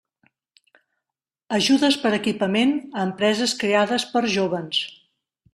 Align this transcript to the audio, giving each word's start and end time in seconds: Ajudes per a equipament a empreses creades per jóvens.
Ajudes 1.57 1.99
per 2.05 2.11
a 2.13 2.17
equipament 2.21 2.73
a 2.81 3.07
empreses 3.11 3.57
creades 3.65 4.11
per 4.15 4.29
jóvens. 4.39 4.85